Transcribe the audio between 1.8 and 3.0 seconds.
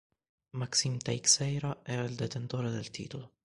era il detentore del